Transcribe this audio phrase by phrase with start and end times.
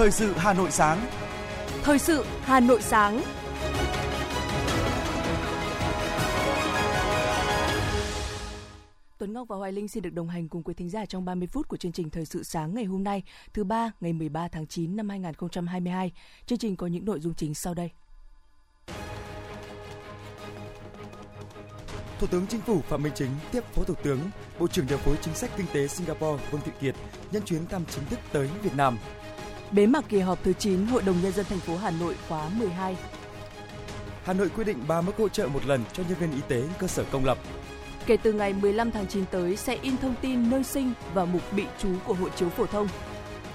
[0.00, 1.06] Thời sự Hà Nội sáng.
[1.82, 3.22] Thời sự Hà Nội sáng.
[9.18, 11.48] Tuấn Ngọc và Hoài Linh xin được đồng hành cùng quý thính giả trong 30
[11.52, 13.22] phút của chương trình Thời sự sáng ngày hôm nay,
[13.54, 16.12] thứ ba ngày 13 tháng 9 năm 2022.
[16.46, 17.90] Chương trình có những nội dung chính sau đây.
[22.18, 24.20] Thủ tướng Chính phủ Phạm Minh Chính tiếp Phó Thủ tướng,
[24.58, 26.94] Bộ trưởng điều phối chính sách kinh tế Singapore Vương Thị Kiệt
[27.32, 28.98] nhân chuyến thăm chính thức tới Việt Nam.
[29.72, 32.48] Bế mạc kỳ họp thứ 9 Hội đồng nhân dân thành phố Hà Nội khóa
[32.48, 32.96] 12.
[34.24, 36.62] Hà Nội quy định 3 mức hỗ trợ một lần cho nhân viên y tế
[36.78, 37.38] cơ sở công lập.
[38.06, 41.42] Kể từ ngày 15 tháng 9 tới sẽ in thông tin nơi sinh và mục
[41.56, 42.88] bị trú của hộ chiếu phổ thông.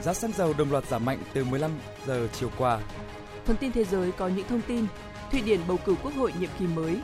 [0.02, 1.72] Giá xăng dầu đồng loạt giảm mạnh từ 15
[2.08, 2.80] giờ chiều qua.
[3.46, 4.86] Phần tin thế giới có những thông tin
[5.32, 7.00] Thụy Điển bầu cử quốc hội nhiệm kỳ mới.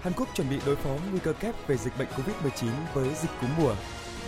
[0.00, 3.30] Hàn Quốc chuẩn bị đối phó nguy cơ kép về dịch bệnh COVID-19 với dịch
[3.40, 3.74] cúm mùa.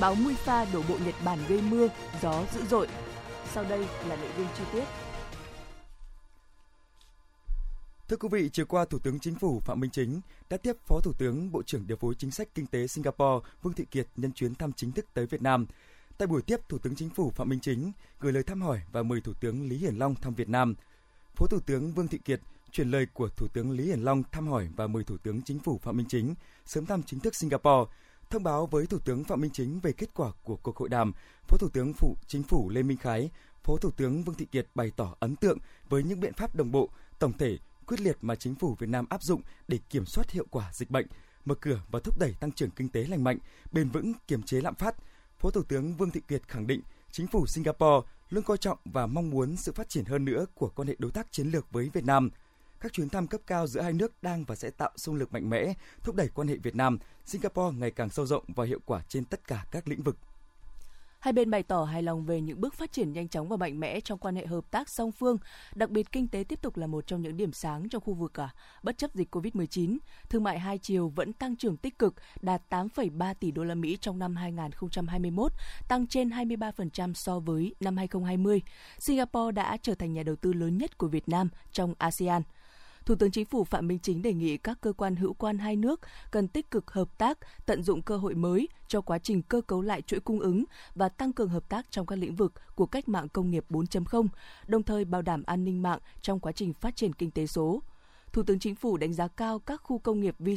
[0.00, 1.88] Báo Muifa đổ bộ Nhật Bản gây mưa,
[2.22, 2.88] gió dữ dội.
[3.52, 4.84] Sau đây là nội dung chi tiết.
[8.08, 11.00] Thưa quý vị, chiều qua Thủ tướng Chính phủ Phạm Minh Chính đã tiếp Phó
[11.00, 14.32] Thủ tướng Bộ trưởng Điều phối Chính sách Kinh tế Singapore Vương Thị Kiệt nhân
[14.32, 15.66] chuyến thăm chính thức tới Việt Nam.
[16.18, 19.02] Tại buổi tiếp, Thủ tướng Chính phủ Phạm Minh Chính gửi lời thăm hỏi và
[19.02, 20.74] mời Thủ tướng Lý Hiển Long thăm Việt Nam.
[21.34, 24.48] Phó Thủ tướng Vương Thị Kiệt chuyển lời của Thủ tướng Lý Hiển Long thăm
[24.48, 26.34] hỏi và mời Thủ tướng Chính phủ Phạm Minh Chính
[26.66, 27.92] sớm thăm chính thức Singapore,
[28.30, 31.12] thông báo với Thủ tướng Phạm Minh Chính về kết quả của cuộc hội đàm.
[31.48, 33.30] Phó Thủ tướng Phụ Chính phủ Lê Minh Khái,
[33.62, 35.58] Phó Thủ tướng Vương Thị Kiệt bày tỏ ấn tượng
[35.88, 39.06] với những biện pháp đồng bộ, tổng thể, quyết liệt mà chính phủ Việt Nam
[39.10, 41.06] áp dụng để kiểm soát hiệu quả dịch bệnh,
[41.44, 43.38] mở cửa và thúc đẩy tăng trưởng kinh tế lành mạnh,
[43.72, 44.94] bền vững, kiềm chế lạm phát.
[45.38, 49.06] Phó Thủ tướng Vương Thị Kiệt khẳng định chính phủ Singapore luôn coi trọng và
[49.06, 51.90] mong muốn sự phát triển hơn nữa của quan hệ đối tác chiến lược với
[51.92, 52.30] Việt Nam–
[52.80, 55.50] các chuyến thăm cấp cao giữa hai nước đang và sẽ tạo xung lực mạnh
[55.50, 59.02] mẽ, thúc đẩy quan hệ Việt Nam, Singapore ngày càng sâu rộng và hiệu quả
[59.08, 60.16] trên tất cả các lĩnh vực.
[61.24, 63.80] Hai bên bày tỏ hài lòng về những bước phát triển nhanh chóng và mạnh
[63.80, 65.38] mẽ trong quan hệ hợp tác song phương,
[65.74, 68.34] đặc biệt kinh tế tiếp tục là một trong những điểm sáng trong khu vực
[68.34, 68.50] cả.
[68.82, 73.34] Bất chấp dịch Covid-19, thương mại hai chiều vẫn tăng trưởng tích cực, đạt 8,3
[73.34, 75.52] tỷ đô la Mỹ trong năm 2021,
[75.88, 78.62] tăng trên 23% so với năm 2020.
[78.98, 82.42] Singapore đã trở thành nhà đầu tư lớn nhất của Việt Nam trong ASEAN.
[83.06, 85.76] Thủ tướng Chính phủ Phạm Minh Chính đề nghị các cơ quan hữu quan hai
[85.76, 86.00] nước
[86.30, 89.82] cần tích cực hợp tác, tận dụng cơ hội mới cho quá trình cơ cấu
[89.82, 93.08] lại chuỗi cung ứng và tăng cường hợp tác trong các lĩnh vực của cách
[93.08, 94.26] mạng công nghiệp 4.0,
[94.66, 97.82] đồng thời bảo đảm an ninh mạng trong quá trình phát triển kinh tế số.
[98.32, 100.48] Thủ tướng Chính phủ đánh giá cao các khu công nghiệp v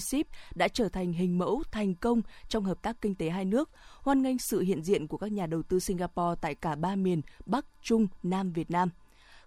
[0.55, 3.69] đã trở thành hình mẫu thành công trong hợp tác kinh tế hai nước,
[4.01, 7.21] hoan nghênh sự hiện diện của các nhà đầu tư Singapore tại cả ba miền
[7.45, 8.89] Bắc, Trung, Nam Việt Nam–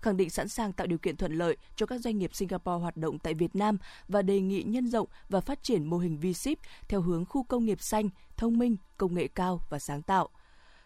[0.03, 2.97] khẳng định sẵn sàng tạo điều kiện thuận lợi cho các doanh nghiệp Singapore hoạt
[2.97, 3.78] động tại Việt Nam
[4.09, 6.56] và đề nghị nhân rộng và phát triển mô hình V-Ship
[6.88, 10.28] theo hướng khu công nghiệp xanh, thông minh, công nghệ cao và sáng tạo.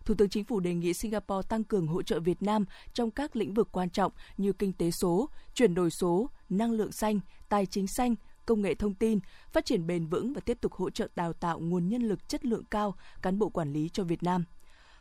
[0.04, 2.64] Thủ tướng Chính phủ đề nghị Singapore tăng cường hỗ trợ Việt Nam
[2.94, 6.92] trong các lĩnh vực quan trọng như kinh tế số, chuyển đổi số, năng lượng
[6.92, 8.14] xanh, tài chính xanh,
[8.46, 9.18] công nghệ thông tin,
[9.52, 12.44] phát triển bền vững và tiếp tục hỗ trợ đào tạo nguồn nhân lực chất
[12.44, 14.44] lượng cao, cán bộ quản lý cho Việt Nam.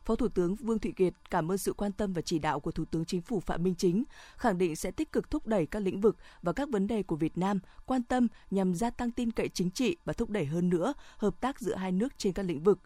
[0.06, 2.72] Phó Thủ tướng Vương Thị Kiệt cảm ơn sự quan tâm và chỉ đạo của
[2.72, 4.03] Thủ tướng Chính phủ Phạm Minh Chính,
[4.38, 7.16] khẳng định sẽ tích cực thúc đẩy các lĩnh vực và các vấn đề của
[7.16, 10.69] Việt Nam quan tâm nhằm gia tăng tin cậy chính trị và thúc đẩy hơn
[10.69, 12.80] nữa hợp tác giữa hai nước trên các lĩnh vực.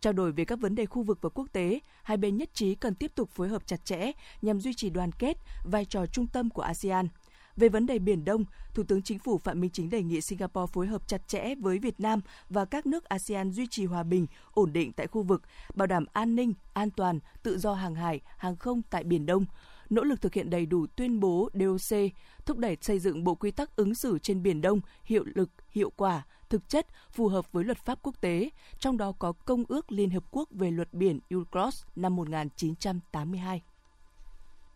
[0.00, 2.74] Trao đổi về các vấn đề khu vực và quốc tế, hai bên nhất trí
[2.74, 4.12] cần tiếp tục phối hợp chặt chẽ
[4.42, 7.08] nhằm duy trì đoàn kết, vai trò trung tâm của ASEAN–
[7.56, 10.72] về vấn đề Biển Đông, Thủ tướng Chính phủ Phạm Minh Chính đề nghị Singapore
[10.72, 14.26] phối hợp chặt chẽ với Việt Nam và các nước ASEAN duy trì hòa bình,
[14.52, 15.42] ổn định tại khu vực,
[15.74, 19.44] bảo đảm an ninh, an toàn, tự do hàng hải, hàng không tại Biển Đông,
[19.90, 21.98] nỗ lực thực hiện đầy đủ tuyên bố DOC,
[22.46, 25.90] thúc đẩy xây dựng bộ quy tắc ứng xử trên Biển Đông hiệu lực, hiệu
[25.96, 29.92] quả, thực chất, phù hợp với luật pháp quốc tế, trong đó có Công ước
[29.92, 33.62] Liên Hợp Quốc về luật biển UNCLOS năm 1982.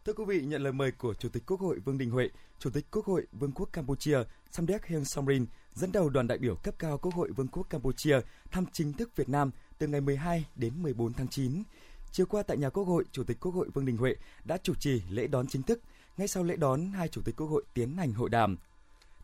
[0.07, 2.29] Thưa quý vị, nhận lời mời của Chủ tịch Quốc hội Vương Đình Huệ,
[2.59, 4.19] Chủ tịch Quốc hội Vương quốc Campuchia
[4.51, 8.21] Samdech Heng Somrin dẫn đầu đoàn đại biểu cấp cao Quốc hội Vương quốc Campuchia
[8.51, 11.63] thăm chính thức Việt Nam từ ngày 12 đến 14 tháng 9.
[12.13, 14.75] Chiều qua tại nhà Quốc hội, Chủ tịch Quốc hội Vương Đình Huệ đã chủ
[14.75, 15.81] trì lễ đón chính thức.
[16.17, 18.57] Ngay sau lễ đón, hai Chủ tịch Quốc hội tiến hành hội đàm.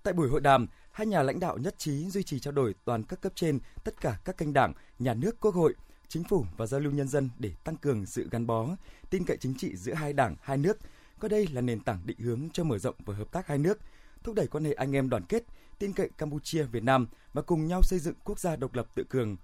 [0.02, 3.02] Tại buổi hội đàm, hai nhà lãnh đạo nhất trí duy trì trao đổi toàn
[3.02, 5.74] các cấp trên tất cả các kênh đảng, nhà nước, quốc hội–
[6.12, 8.68] chính phủ và giao lưu nhân dân để tăng cường sự gắn bó,
[9.10, 10.78] tin cậy chính trị giữa hai đảng, hai nước,
[11.18, 13.78] coi đây là nền tảng định hướng cho mở rộng và hợp tác hai nước,
[14.22, 15.42] thúc đẩy quan hệ anh em đoàn kết,
[15.78, 19.04] tin cậy Campuchia Việt Nam và cùng nhau xây dựng quốc gia độc lập tự
[19.04, 19.36] cường.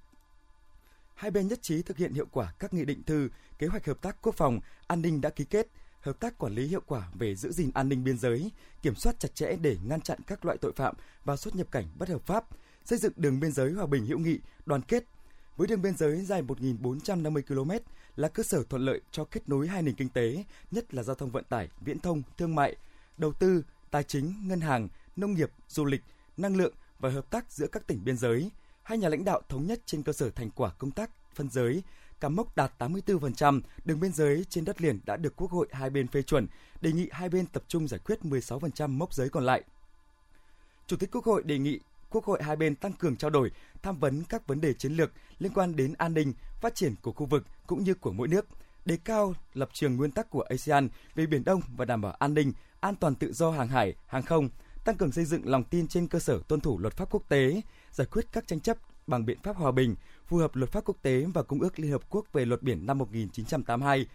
[1.14, 3.28] Hai bên nhất trí thực hiện hiệu quả các nghị định thư,
[3.58, 5.68] kế hoạch hợp tác quốc phòng, an ninh đã ký kết,
[6.00, 8.50] hợp tác quản lý hiệu quả về giữ gìn an ninh biên giới,
[8.82, 10.94] kiểm soát chặt chẽ để ngăn chặn các loại tội phạm
[11.24, 12.44] và xuất nhập cảnh bất hợp pháp,
[12.84, 15.04] xây dựng đường biên giới hòa bình hữu nghị, đoàn kết,
[15.58, 17.70] với đường biên giới dài 1.450 km
[18.16, 21.16] là cơ sở thuận lợi cho kết nối hai nền kinh tế, nhất là giao
[21.16, 22.76] thông vận tải, viễn thông, thương mại,
[23.16, 26.00] đầu tư, tài chính, ngân hàng, nông nghiệp, du lịch,
[26.36, 28.50] năng lượng và hợp tác giữa các tỉnh biên giới.
[28.82, 31.82] Hai nhà lãnh đạo thống nhất trên cơ sở thành quả công tác phân giới,
[32.20, 35.90] cắm mốc đạt 84%, đường biên giới trên đất liền đã được Quốc hội hai
[35.90, 36.46] bên phê chuẩn,
[36.80, 39.62] đề nghị hai bên tập trung giải quyết 16% mốc giới còn lại.
[40.86, 43.50] Chủ tịch Quốc hội đề nghị Quốc hội hai bên tăng cường trao đổi,
[43.82, 47.12] tham vấn các vấn đề chiến lược liên quan đến an ninh, phát triển của
[47.12, 48.46] khu vực cũng như của mỗi nước,
[48.84, 52.34] đề cao lập trường nguyên tắc của ASEAN về Biển Đông và đảm bảo an
[52.34, 54.48] ninh, an toàn tự do hàng hải, hàng không,
[54.84, 57.60] tăng cường xây dựng lòng tin trên cơ sở tuân thủ luật pháp quốc tế,
[57.90, 58.76] giải quyết các tranh chấp
[59.06, 59.94] bằng biện pháp hòa bình,
[60.26, 62.86] phù hợp luật pháp quốc tế và Công ước Liên Hợp Quốc về luật biển
[62.86, 64.06] năm 1982.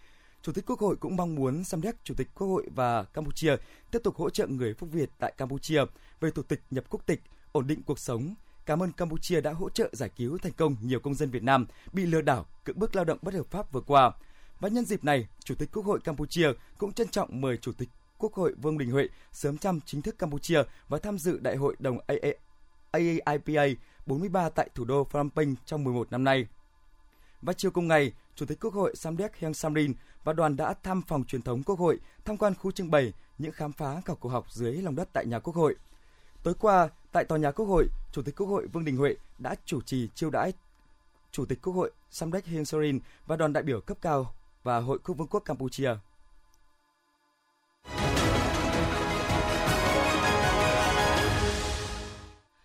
[0.42, 3.56] Chủ tịch Quốc hội cũng mong muốn Samdech, Chủ tịch Quốc hội và Campuchia
[3.90, 5.84] tiếp tục hỗ trợ người Phúc Việt tại Campuchia
[6.20, 7.20] về thủ tục nhập quốc tịch,
[7.54, 8.34] ổn định cuộc sống.
[8.66, 11.66] Cảm ơn Campuchia đã hỗ trợ giải cứu thành công nhiều công dân Việt Nam
[11.92, 14.12] bị lừa đảo, cưỡng bức lao động bất hợp pháp vừa qua.
[14.60, 16.48] Và nhân dịp này, Chủ tịch Quốc hội Campuchia
[16.78, 20.18] cũng trân trọng mời Chủ tịch Quốc hội Vương Đình Huệ sớm thăm chính thức
[20.18, 21.98] Campuchia và tham dự Đại hội đồng
[22.92, 23.64] AAIPA
[24.06, 26.46] 43 tại thủ đô Phnom Penh trong 11 năm nay.
[27.42, 31.02] Và chiều cùng ngày, Chủ tịch Quốc hội Samdech Heng Samrin và đoàn đã thăm
[31.02, 34.28] phòng truyền thống Quốc hội, tham quan khu trưng bày những khám phá khảo cổ
[34.28, 35.74] học dưới lòng đất tại nhà Quốc hội.
[36.42, 39.54] Tối qua, tại tòa nhà Quốc hội, Chủ tịch Quốc hội Vương Đình Huệ đã
[39.64, 40.52] chủ trì chiêu đãi
[41.30, 44.98] Chủ tịch Quốc hội Samdech Heng Sorin và đoàn đại biểu cấp cao và Hội
[44.98, 45.90] Quốc vương quốc Campuchia.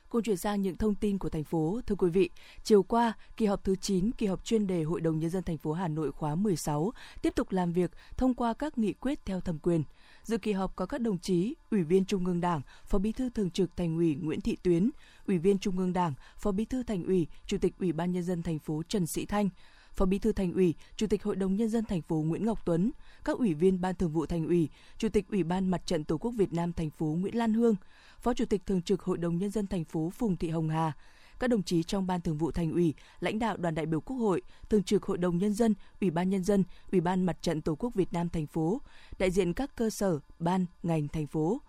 [0.09, 1.79] Cùng chuyển sang những thông tin của thành phố.
[1.87, 2.29] Thưa quý vị,
[2.63, 5.57] chiều qua, kỳ họp thứ 9, kỳ họp chuyên đề Hội đồng Nhân dân thành
[5.57, 9.41] phố Hà Nội khóa 16 tiếp tục làm việc thông qua các nghị quyết theo
[9.41, 9.83] thẩm quyền.
[10.23, 13.29] Dự kỳ họp có các đồng chí Ủy viên Trung ương Đảng, Phó Bí thư
[13.29, 14.89] Thường trực Thành ủy Nguyễn Thị Tuyến,
[15.27, 18.23] Ủy viên Trung ương Đảng, Phó Bí thư Thành ủy, Chủ tịch Ủy ban nhân
[18.23, 19.49] dân thành phố Trần Sĩ Thanh,
[19.93, 22.65] Phó Bí thư Thành ủy, Chủ tịch Hội đồng nhân dân thành phố Nguyễn Ngọc
[22.65, 22.91] Tuấn,
[23.23, 26.17] các ủy viên Ban Thường vụ Thành ủy, Chủ tịch Ủy ban Mặt trận Tổ
[26.17, 27.75] quốc Việt Nam thành phố Nguyễn Lan Hương,
[28.19, 30.93] Phó Chủ tịch Thường trực Hội đồng Nhân dân thành phố Phùng Thị Hồng Hà,
[31.39, 34.17] các đồng chí trong Ban Thường vụ Thành ủy, lãnh đạo đoàn đại biểu Quốc
[34.17, 37.61] hội, Thường trực Hội đồng Nhân dân, Ủy ban Nhân dân, Ủy ban Mặt trận
[37.61, 38.81] Tổ quốc Việt Nam thành phố,
[39.19, 41.61] đại diện các cơ sở, ban, ngành thành phố.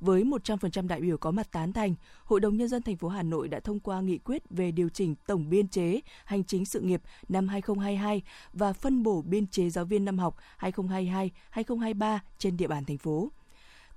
[0.00, 1.94] Với 100% đại biểu có mặt tán thành,
[2.24, 4.88] Hội đồng Nhân dân thành phố Hà Nội đã thông qua nghị quyết về điều
[4.88, 8.22] chỉnh tổng biên chế hành chính sự nghiệp năm 2022
[8.52, 13.32] và phân bổ biên chế giáo viên năm học 2022-2023 trên địa bàn thành phố.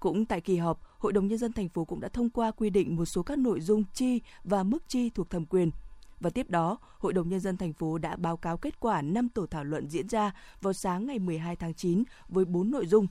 [0.01, 2.69] Cũng tại kỳ họp, Hội đồng nhân dân thành phố cũng đã thông qua quy
[2.69, 5.71] định một số các nội dung chi và mức chi thuộc thẩm quyền.
[6.19, 9.29] Và tiếp đó, Hội đồng nhân dân thành phố đã báo cáo kết quả 5
[9.29, 13.07] tổ thảo luận diễn ra vào sáng ngày 12 tháng 9 với 4 nội dung.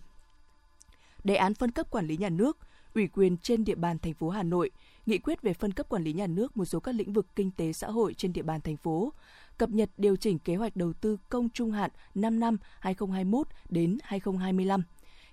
[1.24, 2.58] Đề án phân cấp quản lý nhà nước,
[2.94, 4.70] ủy quyền trên địa bàn thành phố Hà Nội,
[5.06, 7.50] nghị quyết về phân cấp quản lý nhà nước một số các lĩnh vực kinh
[7.50, 9.12] tế xã hội trên địa bàn thành phố,
[9.58, 13.98] cập nhật điều chỉnh kế hoạch đầu tư công trung hạn 5 năm 2021 đến
[14.02, 14.82] 2025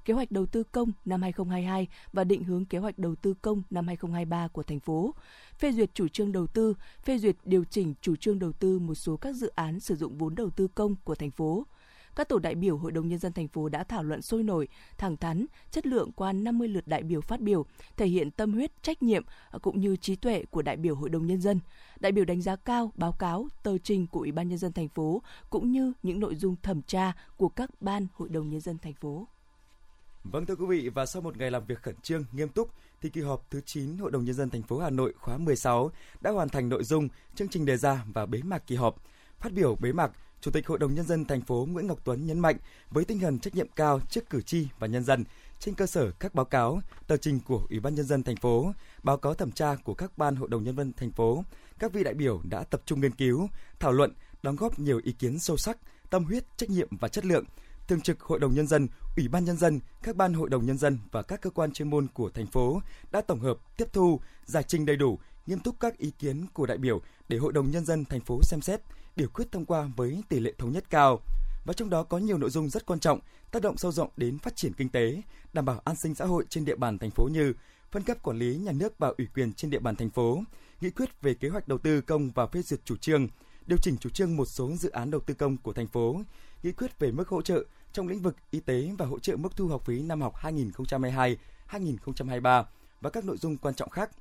[0.07, 3.63] kế hoạch đầu tư công năm 2022 và định hướng kế hoạch đầu tư công
[3.69, 5.13] năm 2023 của thành phố,
[5.59, 6.73] phê duyệt chủ trương đầu tư,
[7.03, 10.17] phê duyệt điều chỉnh chủ trương đầu tư một số các dự án sử dụng
[10.17, 11.65] vốn đầu tư công của thành phố.
[12.15, 14.67] Các tổ đại biểu Hội đồng Nhân dân thành phố đã thảo luận sôi nổi,
[14.97, 17.65] thẳng thắn, chất lượng qua 50 lượt đại biểu phát biểu,
[17.97, 21.09] thể hiện tâm huyết, trách nhiệm à, cũng như trí tuệ của đại biểu Hội
[21.09, 21.59] đồng Nhân dân.
[21.99, 24.89] Đại biểu đánh giá cao báo cáo, tờ trình của Ủy ban Nhân dân thành
[24.89, 28.77] phố cũng như những nội dung thẩm tra của các ban Hội đồng Nhân dân
[28.77, 29.27] thành phố.
[30.31, 33.09] Vâng thưa quý vị và sau một ngày làm việc khẩn trương, nghiêm túc thì
[33.09, 35.91] kỳ họp thứ 9 Hội đồng nhân dân thành phố Hà Nội khóa 16
[36.21, 38.95] đã hoàn thành nội dung, chương trình đề ra và bế mạc kỳ họp.
[39.39, 42.27] Phát biểu bế mạc, Chủ tịch Hội đồng nhân dân thành phố Nguyễn Ngọc Tuấn
[42.27, 42.57] nhấn mạnh
[42.89, 45.23] với tinh thần trách nhiệm cao trước cử tri và nhân dân,
[45.59, 48.73] trên cơ sở các báo cáo, tờ trình của Ủy ban nhân dân thành phố,
[49.03, 51.43] báo cáo thẩm tra của các ban hội đồng nhân dân thành phố,
[51.79, 53.47] các vị đại biểu đã tập trung nghiên cứu,
[53.79, 55.77] thảo luận, đóng góp nhiều ý kiến sâu sắc,
[56.09, 57.45] tâm huyết, trách nhiệm và chất lượng
[57.87, 60.77] Thường trực Hội đồng Nhân dân, Ủy ban Nhân dân, các ban Hội đồng Nhân
[60.77, 64.19] dân và các cơ quan chuyên môn của thành phố đã tổng hợp, tiếp thu,
[64.45, 67.71] giải trình đầy đủ, nghiêm túc các ý kiến của đại biểu để Hội đồng
[67.71, 68.81] Nhân dân thành phố xem xét,
[69.15, 71.19] biểu quyết thông qua với tỷ lệ thống nhất cao.
[71.65, 73.19] Và trong đó có nhiều nội dung rất quan trọng,
[73.51, 75.21] tác động sâu rộng đến phát triển kinh tế,
[75.53, 77.53] đảm bảo an sinh xã hội trên địa bàn thành phố như
[77.91, 80.43] phân cấp quản lý nhà nước và ủy quyền trên địa bàn thành phố,
[80.81, 83.27] nghị quyết về kế hoạch đầu tư công và phê duyệt chủ trương,
[83.67, 86.21] điều chỉnh chủ trương một số dự án đầu tư công của thành phố,
[86.63, 89.55] nghị quyết về mức hỗ trợ trong lĩnh vực y tế và hỗ trợ mức
[89.55, 90.33] thu học phí năm học
[91.69, 92.63] 2022-2023
[93.01, 94.11] và các nội dung quan trọng khác.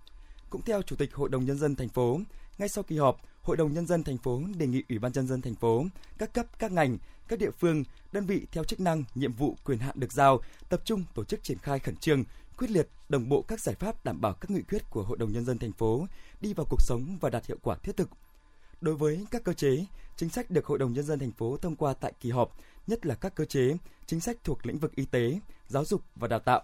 [0.51, 2.21] Cũng theo Chủ tịch Hội đồng nhân dân thành phố,
[2.59, 5.27] ngay sau kỳ họp, Hội đồng nhân dân thành phố đề nghị Ủy ban nhân
[5.27, 5.85] dân thành phố,
[6.19, 6.99] các cấp, các ngành,
[7.29, 10.81] các địa phương, đơn vị theo chức năng, nhiệm vụ, quyền hạn được giao tập
[10.85, 12.25] trung tổ chức triển khai khẩn trương,
[12.59, 15.33] quyết liệt, đồng bộ các giải pháp đảm bảo các nghị quyết của Hội đồng
[15.33, 16.07] nhân dân thành phố
[16.41, 18.11] đi vào cuộc sống và đạt hiệu quả thiết thực.
[18.81, 19.85] Đối với các cơ chế,
[20.17, 22.57] chính sách được Hội đồng nhân dân thành phố thông qua tại kỳ họp,
[22.87, 26.29] nhất là các cơ chế, chính sách thuộc lĩnh vực y tế, giáo dục và
[26.29, 26.63] đào tạo.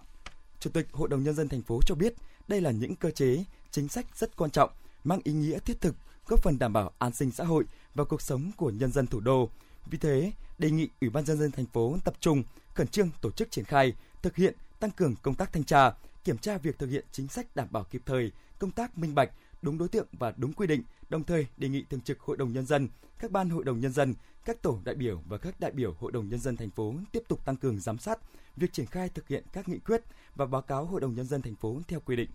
[0.59, 2.13] Chủ tịch Hội đồng nhân dân thành phố cho biết,
[2.47, 4.69] đây là những cơ chế, chính sách rất quan trọng,
[5.03, 5.95] mang ý nghĩa thiết thực,
[6.27, 7.63] góp phần đảm bảo an sinh xã hội
[7.95, 9.49] và cuộc sống của nhân dân thủ đô.
[9.85, 12.43] Vì thế, đề nghị Ủy ban nhân dân thành phố tập trung
[12.73, 15.91] khẩn trương tổ chức triển khai, thực hiện tăng cường công tác thanh tra,
[16.23, 19.31] kiểm tra việc thực hiện chính sách đảm bảo kịp thời, công tác minh bạch,
[19.63, 22.53] đúng đối tượng và đúng quy định, đồng thời đề nghị thường trực Hội đồng
[22.53, 22.87] nhân dân,
[23.19, 24.13] các ban hội đồng nhân dân,
[24.45, 27.23] các tổ đại biểu và các đại biểu Hội đồng nhân dân thành phố tiếp
[27.27, 28.19] tục tăng cường giám sát
[28.55, 30.01] việc triển khai thực hiện các nghị quyết
[30.35, 32.29] và báo cáo Hội đồng nhân dân thành phố theo quy định.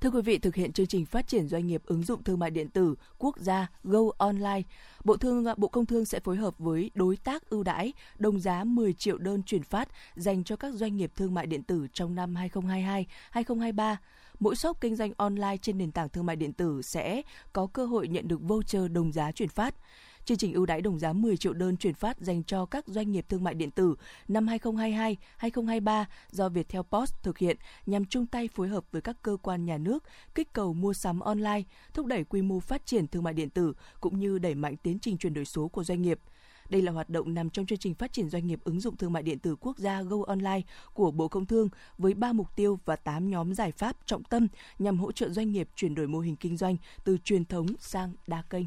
[0.00, 2.50] Thưa quý vị, thực hiện chương trình phát triển doanh nghiệp ứng dụng thương mại
[2.50, 4.62] điện tử quốc gia Go Online,
[5.04, 8.64] Bộ Thương Bộ Công Thương sẽ phối hợp với đối tác ưu đãi đồng giá
[8.64, 12.14] 10 triệu đơn chuyển phát dành cho các doanh nghiệp thương mại điện tử trong
[12.14, 12.34] năm
[13.32, 13.96] 2022-2023
[14.40, 17.22] mỗi shop kinh doanh online trên nền tảng thương mại điện tử sẽ
[17.52, 19.74] có cơ hội nhận được voucher đồng giá chuyển phát.
[20.24, 23.10] Chương trình ưu đãi đồng giá 10 triệu đơn chuyển phát dành cho các doanh
[23.12, 23.94] nghiệp thương mại điện tử
[24.28, 29.36] năm 2022-2023 do Viettel Post thực hiện nhằm chung tay phối hợp với các cơ
[29.42, 31.62] quan nhà nước kích cầu mua sắm online,
[31.94, 34.98] thúc đẩy quy mô phát triển thương mại điện tử cũng như đẩy mạnh tiến
[34.98, 36.20] trình chuyển đổi số của doanh nghiệp.
[36.68, 39.12] Đây là hoạt động nằm trong chương trình phát triển doanh nghiệp ứng dụng thương
[39.12, 40.60] mại điện tử quốc gia Go Online
[40.92, 41.68] của Bộ Công Thương
[41.98, 45.52] với 3 mục tiêu và 8 nhóm giải pháp trọng tâm nhằm hỗ trợ doanh
[45.52, 48.64] nghiệp chuyển đổi mô hình kinh doanh từ truyền thống sang đa kênh.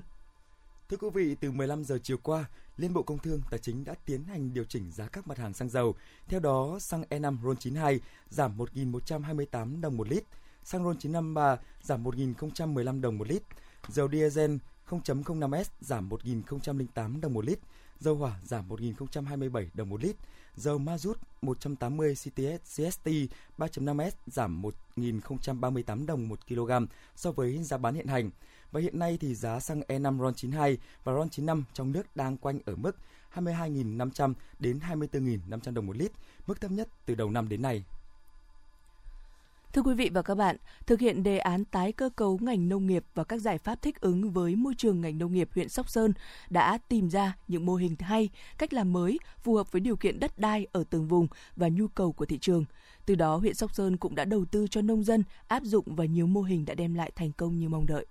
[0.90, 2.46] Thưa quý vị, từ 15 giờ chiều qua,
[2.78, 5.54] Liên Bộ Công Thương Tài chính đã tiến hành điều chỉnh giá các mặt hàng
[5.54, 5.96] xăng dầu.
[6.28, 8.00] Theo đó, xăng E5 RON92
[8.30, 10.24] giảm 1.128 đồng một lít,
[10.64, 13.44] xăng RON953 giảm 1.015 đồng một lít,
[13.88, 14.56] dầu diesel
[14.90, 17.60] 0.05S giảm 1.008 đồng một lít,
[18.00, 20.16] dầu hỏa giảm 1.027 đồng một lít,
[20.56, 23.08] dầu ma rút 180 CTS CST
[23.58, 24.62] 3.5S giảm
[24.96, 26.72] 1.038 đồng một kg
[27.16, 28.30] so với giá bán hiện hành.
[28.72, 32.76] Và hiện nay thì giá xăng E5 RON92 và RON95 trong nước đang quanh ở
[32.76, 32.98] mức
[33.34, 36.12] 22.500 đến 24.500 đồng một lít,
[36.48, 37.84] mức thấp nhất từ đầu năm đến nay.
[39.74, 42.88] Thưa quý vị và các bạn, thực hiện đề án tái cơ cấu ngành nông
[42.88, 45.90] nghiệp và các giải pháp thích ứng với môi trường ngành nông nghiệp huyện Sóc
[45.90, 46.14] Sơn
[46.50, 50.20] đã tìm ra những mô hình hay, cách làm mới phù hợp với điều kiện
[50.20, 52.66] đất đai ở từng vùng và nhu cầu của thị trường.
[53.06, 56.06] Từ đó, huyện Sóc Sơn cũng đã đầu tư cho nông dân áp dụng và
[56.06, 58.06] nhiều mô hình đã đem lại thành công như mong đợi.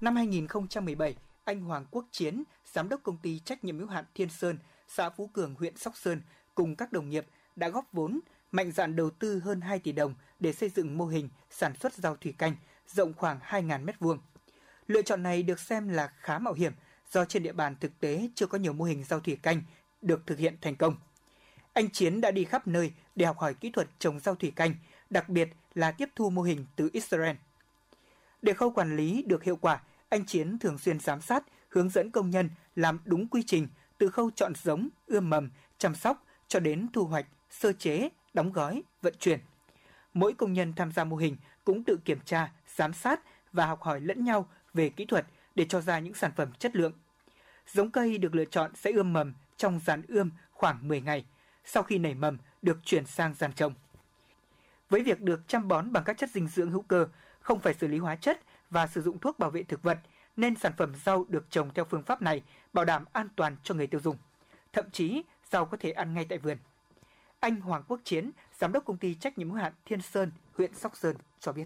[0.00, 2.42] Năm 2017, anh Hoàng Quốc Chiến,
[2.72, 5.96] giám đốc công ty trách nhiệm hữu hạn Thiên Sơn, xã Phú Cường, huyện Sóc
[5.96, 6.20] Sơn
[6.54, 8.20] cùng các đồng nghiệp đã góp vốn
[8.52, 11.94] mạnh dạn đầu tư hơn 2 tỷ đồng để xây dựng mô hình sản xuất
[11.94, 12.56] rau thủy canh
[12.88, 14.18] rộng khoảng 2.000 m2.
[14.86, 16.72] Lựa chọn này được xem là khá mạo hiểm
[17.12, 19.62] do trên địa bàn thực tế chưa có nhiều mô hình rau thủy canh
[20.02, 20.96] được thực hiện thành công.
[21.72, 24.74] Anh Chiến đã đi khắp nơi để học hỏi kỹ thuật trồng rau thủy canh,
[25.10, 27.36] đặc biệt là tiếp thu mô hình từ Israel.
[28.42, 32.10] Để khâu quản lý được hiệu quả, anh Chiến thường xuyên giám sát, hướng dẫn
[32.10, 36.60] công nhân làm đúng quy trình từ khâu chọn giống, ươm mầm, chăm sóc cho
[36.60, 39.40] đến thu hoạch, sơ chế, đóng gói, vận chuyển.
[40.14, 43.20] Mỗi công nhân tham gia mô hình cũng tự kiểm tra, giám sát
[43.52, 46.76] và học hỏi lẫn nhau về kỹ thuật để cho ra những sản phẩm chất
[46.76, 46.92] lượng.
[47.66, 51.24] Giống cây được lựa chọn sẽ ươm mầm trong giàn ươm khoảng 10 ngày.
[51.64, 53.74] Sau khi nảy mầm, được chuyển sang giàn trồng.
[54.90, 57.06] Với việc được chăm bón bằng các chất dinh dưỡng hữu cơ,
[57.40, 58.40] không phải xử lý hóa chất
[58.70, 59.98] và sử dụng thuốc bảo vệ thực vật,
[60.36, 63.74] nên sản phẩm rau được trồng theo phương pháp này bảo đảm an toàn cho
[63.74, 64.16] người tiêu dùng.
[64.72, 66.58] Thậm chí, rau có thể ăn ngay tại vườn.
[67.46, 70.74] Anh Hoàng Quốc Chiến, giám đốc công ty trách nhiệm hữu hạn Thiên Sơn, huyện
[70.74, 71.64] Sóc Sơn cho biết.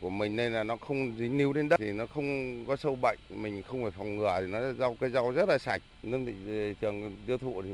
[0.00, 2.96] Của mình nên là nó không dính níu đến đất thì nó không có sâu
[3.02, 5.82] bệnh mình không phải phòng ngừa thì nó rau cây rau rất là sạch.
[6.02, 6.34] Nên thị
[6.80, 7.70] trường tiêu thụ thì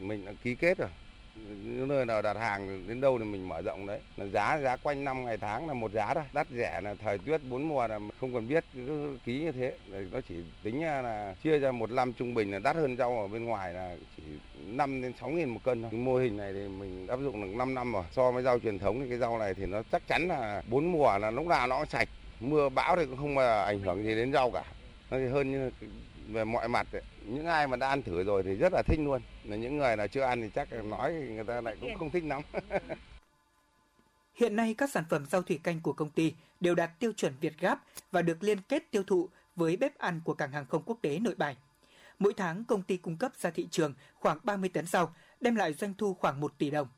[0.00, 0.88] mình đã ký kết rồi
[1.36, 4.76] những nơi nào đặt hàng đến đâu thì mình mở rộng đấy là giá giá
[4.76, 7.86] quanh năm, ngày tháng là một giá thôi đắt rẻ là thời tiết bốn mùa
[7.86, 9.76] là không cần biết, cứ ký như thế
[10.12, 13.28] nó chỉ tính là chia ra một năm trung bình là đắt hơn rau ở
[13.28, 14.22] bên ngoài là chỉ
[14.66, 15.92] 5 đến 6 nghìn một cân thôi.
[15.92, 18.04] Mô hình này thì mình áp dụng được 5 năm rồi.
[18.12, 20.92] So với rau truyền thống thì cái rau này thì nó chắc chắn là bốn
[20.92, 22.08] mùa là lúc nào nó cũng sạch.
[22.40, 24.64] Mưa bão thì cũng không ảnh hưởng gì đến rau cả.
[25.10, 25.70] Nó thì hơn như
[26.28, 29.00] về mọi mặt đấy những ai mà đã ăn thử rồi thì rất là thích
[29.02, 32.10] luôn là những người là chưa ăn thì chắc nói người ta lại cũng không
[32.10, 32.42] thích lắm
[34.34, 37.32] Hiện nay các sản phẩm rau thủy canh của công ty đều đạt tiêu chuẩn
[37.40, 40.82] Việt Gáp và được liên kết tiêu thụ với bếp ăn của cảng hàng không
[40.86, 41.56] quốc tế Nội Bài.
[42.18, 45.72] Mỗi tháng công ty cung cấp ra thị trường khoảng 30 tấn rau, đem lại
[45.72, 46.88] doanh thu khoảng 1 tỷ đồng.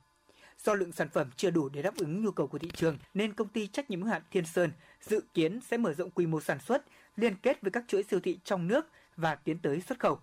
[0.65, 3.33] Do lượng sản phẩm chưa đủ để đáp ứng nhu cầu của thị trường nên
[3.33, 6.41] công ty trách nhiệm hữu hạn Thiên Sơn dự kiến sẽ mở rộng quy mô
[6.41, 6.85] sản xuất,
[7.17, 10.21] liên kết với các chuỗi siêu thị trong nước và tiến tới xuất khẩu.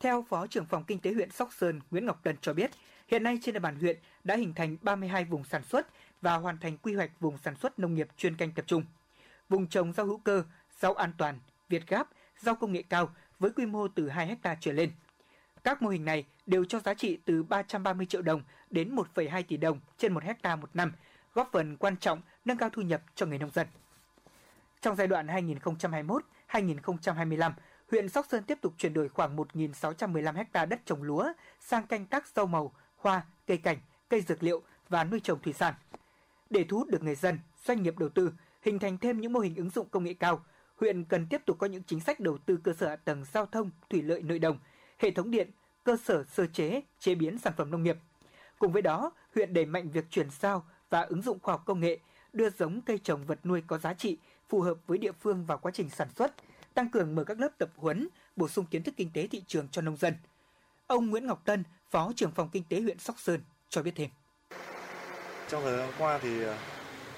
[0.00, 2.70] Theo Phó trưởng phòng Kinh tế huyện Sóc Sơn Nguyễn Ngọc Tân cho biết,
[3.08, 5.86] hiện nay trên địa bàn huyện đã hình thành 32 vùng sản xuất
[6.20, 8.84] và hoàn thành quy hoạch vùng sản xuất nông nghiệp chuyên canh tập trung.
[9.48, 10.44] Vùng trồng rau hữu cơ
[10.78, 11.38] rau an toàn,
[11.68, 14.90] Việt Gáp, rau công nghệ cao với quy mô từ 2 hecta trở lên.
[15.64, 19.56] Các mô hình này đều cho giá trị từ 330 triệu đồng đến 1,2 tỷ
[19.56, 20.92] đồng trên 1 hecta một năm,
[21.34, 23.66] góp phần quan trọng nâng cao thu nhập cho người nông dân.
[24.80, 25.26] Trong giai đoạn
[26.48, 27.52] 2021-2025,
[27.90, 32.06] huyện Sóc Sơn tiếp tục chuyển đổi khoảng 1.615 ha đất trồng lúa sang canh
[32.06, 33.78] tác rau màu, hoa, cây cảnh,
[34.08, 35.74] cây dược liệu và nuôi trồng thủy sản.
[36.50, 39.40] Để thu hút được người dân, doanh nghiệp đầu tư, hình thành thêm những mô
[39.40, 40.44] hình ứng dụng công nghệ cao,
[40.76, 43.46] huyện cần tiếp tục có những chính sách đầu tư cơ sở hạ tầng giao
[43.46, 44.58] thông, thủy lợi nội đồng,
[44.98, 45.50] hệ thống điện,
[45.84, 47.96] cơ sở sơ chế, chế biến sản phẩm nông nghiệp.
[48.58, 51.80] Cùng với đó, huyện đẩy mạnh việc chuyển giao và ứng dụng khoa học công
[51.80, 51.98] nghệ,
[52.32, 54.18] đưa giống cây trồng vật nuôi có giá trị
[54.48, 56.34] phù hợp với địa phương vào quá trình sản xuất,
[56.78, 59.68] tăng cường mở các lớp tập huấn, bổ sung kiến thức kinh tế thị trường
[59.68, 60.14] cho nông dân.
[60.86, 64.10] Ông Nguyễn Ngọc Tân, Phó trưởng phòng kinh tế huyện Sóc Sơn cho biết thêm.
[65.48, 66.56] Trong thời gian qua thì ờ,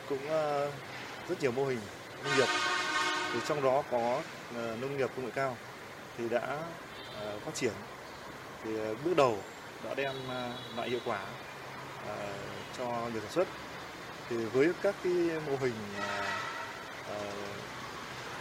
[0.08, 0.72] cũng ờ,
[1.28, 1.78] rất nhiều mô hình
[2.24, 2.48] nông nghiệp,
[3.32, 4.22] thì trong đó có
[4.54, 5.56] ờ, nông nghiệp công nghệ cao
[6.18, 6.58] thì đã
[7.44, 7.72] phát triển
[8.64, 8.70] thì
[9.04, 9.38] bước đầu
[9.84, 10.14] đã đem
[10.76, 11.26] lại hiệu quả
[12.78, 13.48] cho người sản xuất
[14.28, 15.12] thì với các cái
[15.46, 15.74] mô hình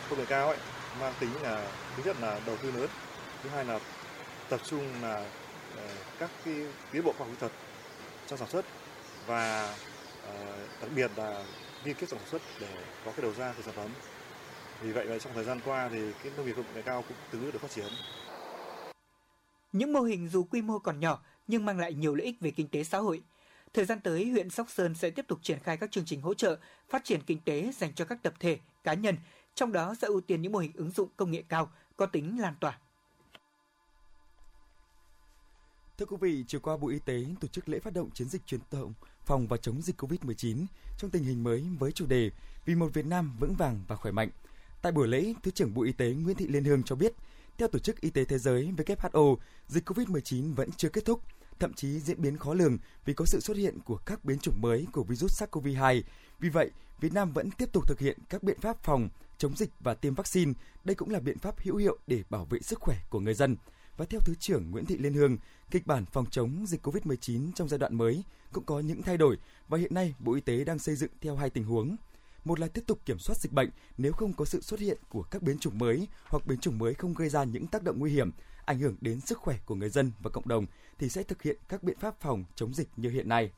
[0.10, 0.58] công nghệ cao ấy
[1.00, 2.90] mang tính là thứ nhất là đầu tư lớn
[3.44, 3.80] thứ hai là
[4.50, 5.26] tập trung là
[5.76, 5.88] ờ,
[6.20, 6.56] các cái
[6.92, 7.52] tiến bộ khoa học kỹ thuật
[8.28, 8.66] trong sản xuất
[9.26, 9.76] và
[10.26, 11.44] ờ, đặc biệt là
[11.84, 12.68] liên kết sản xuất để
[13.06, 13.90] có cái đầu ra của sản phẩm
[14.82, 17.18] vì vậy là trong thời gian qua thì cái nông nghiệp công nghệ cao cũng
[17.32, 17.88] từng bước được phát triển
[19.72, 22.52] những mô hình dù quy mô còn nhỏ nhưng mang lại nhiều lợi ích về
[22.52, 23.22] kinh tế xã hội.
[23.74, 26.34] Thời gian tới, huyện Sóc Sơn sẽ tiếp tục triển khai các chương trình hỗ
[26.34, 26.58] trợ
[26.90, 29.16] phát triển kinh tế dành cho các tập thể, cá nhân,
[29.60, 32.40] trong đó sẽ ưu tiên những mô hình ứng dụng công nghệ cao có tính
[32.40, 32.80] lan tỏa.
[35.98, 38.46] Thưa quý vị, chiều qua Bộ Y tế tổ chức lễ phát động chiến dịch
[38.46, 38.94] truyền thông
[39.26, 40.66] phòng và chống dịch COVID-19
[40.98, 42.32] trong tình hình mới với chủ đề
[42.66, 44.30] Vì một Việt Nam vững vàng và khỏe mạnh.
[44.82, 47.14] Tại buổi lễ, Thứ trưởng Bộ Y tế Nguyễn Thị Liên Hương cho biết,
[47.58, 49.36] theo Tổ chức Y tế Thế giới WHO,
[49.68, 51.22] dịch COVID-19 vẫn chưa kết thúc,
[51.60, 54.62] thậm chí diễn biến khó lường vì có sự xuất hiện của các biến chủng
[54.62, 56.02] mới của virus SARS-CoV-2.
[56.40, 59.70] Vì vậy, Việt Nam vẫn tiếp tục thực hiện các biện pháp phòng, chống dịch
[59.80, 60.54] và tiêm vaccine.
[60.84, 63.58] Đây cũng là biện pháp hữu hiệu để bảo vệ sức khỏe của người dân.
[63.98, 65.38] Và theo Thứ trưởng Nguyễn Thị Liên Hương,
[65.72, 69.38] kịch bản phòng chống dịch COVID-19 trong giai đoạn mới cũng có những thay đổi
[69.68, 71.96] và hiện nay Bộ Y tế đang xây dựng theo hai tình huống–
[72.46, 75.24] một là tiếp tục kiểm soát dịch bệnh nếu không có sự xuất hiện của
[75.24, 78.12] các biến chủng mới hoặc biến chủng mới không gây ra những tác động nguy
[78.12, 78.32] hiểm,
[78.70, 80.66] ảnh hưởng đến sức khỏe của người dân và cộng đồng
[80.98, 83.52] thì sẽ thực hiện các biện pháp phòng chống dịch như hiện nay.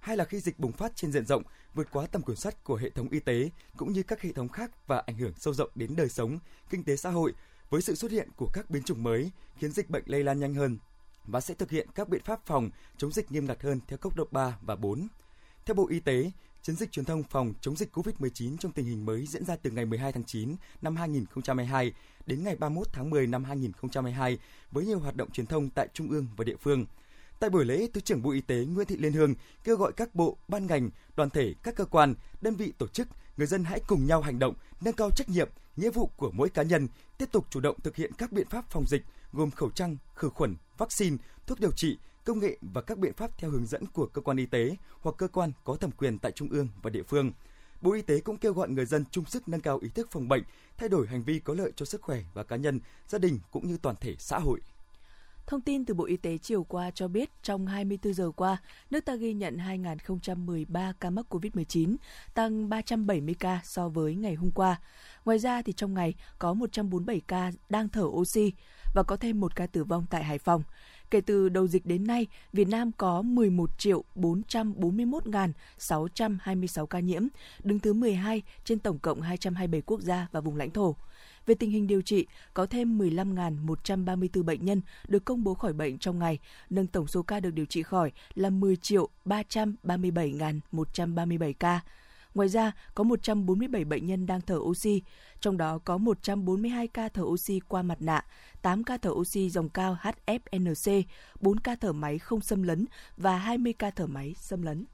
[0.00, 1.42] Hai là khi dịch bùng phát trên diện rộng,
[1.74, 4.48] vượt quá tầm kiểm soát của hệ thống y tế cũng như các hệ thống
[4.48, 6.38] khác và ảnh hưởng sâu rộng đến đời sống,
[6.70, 7.32] kinh tế xã hội
[7.70, 10.54] với sự xuất hiện của các biến chủng mới khiến dịch bệnh lây lan nhanh
[10.54, 10.78] hơn
[11.24, 14.16] và sẽ thực hiện các biện pháp phòng chống dịch nghiêm ngặt hơn theo cấp
[14.16, 15.08] độ 3 và 4.
[15.64, 16.30] Theo Bộ Y tế,
[16.62, 19.70] Chiến dịch truyền thông phòng chống dịch COVID-19 trong tình hình mới diễn ra từ
[19.70, 21.92] ngày 12 tháng 9 năm 2022
[22.26, 24.38] đến ngày 31 tháng 10 năm 2022
[24.70, 26.86] với nhiều hoạt động truyền thông tại trung ương và địa phương.
[27.40, 30.14] Tại buổi lễ, Thứ trưởng Bộ Y tế Nguyễn Thị Liên Hương kêu gọi các
[30.14, 33.80] bộ, ban ngành, đoàn thể, các cơ quan, đơn vị tổ chức, người dân hãy
[33.86, 37.26] cùng nhau hành động, nâng cao trách nhiệm, nghĩa vụ của mỗi cá nhân, tiếp
[37.32, 40.56] tục chủ động thực hiện các biện pháp phòng dịch gồm khẩu trang, khử khuẩn,
[40.78, 44.20] vaccine, thuốc điều trị, công nghệ và các biện pháp theo hướng dẫn của cơ
[44.20, 47.32] quan y tế hoặc cơ quan có thẩm quyền tại trung ương và địa phương.
[47.80, 50.28] Bộ Y tế cũng kêu gọi người dân chung sức nâng cao ý thức phòng
[50.28, 50.42] bệnh,
[50.76, 53.68] thay đổi hành vi có lợi cho sức khỏe và cá nhân, gia đình cũng
[53.68, 54.60] như toàn thể xã hội.
[55.46, 58.56] Thông tin từ Bộ Y tế chiều qua cho biết trong 24 giờ qua,
[58.90, 61.96] nước ta ghi nhận 2.013 ca mắc COVID-19,
[62.34, 64.80] tăng 370 ca so với ngày hôm qua.
[65.24, 68.52] Ngoài ra thì trong ngày có 147 ca đang thở oxy
[68.94, 70.62] và có thêm một ca tử vong tại Hải Phòng.
[71.12, 77.22] Kể từ đầu dịch đến nay, Việt Nam có 11 triệu 441.626 ca nhiễm,
[77.62, 80.96] đứng thứ 12 trên tổng cộng 227 quốc gia và vùng lãnh thổ.
[81.46, 85.98] Về tình hình điều trị, có thêm 15.134 bệnh nhân được công bố khỏi bệnh
[85.98, 86.38] trong ngày,
[86.70, 91.80] nâng tổng số ca được điều trị khỏi là 10 triệu 337.137 ca.
[92.34, 95.02] Ngoài ra, có 147 bệnh nhân đang thở oxy,
[95.40, 98.24] trong đó có 142 ca thở oxy qua mặt nạ,
[98.62, 101.02] 8 ca thở oxy dòng cao HFNC,
[101.40, 104.84] 4 ca thở máy không xâm lấn và 20 ca thở máy xâm lấn.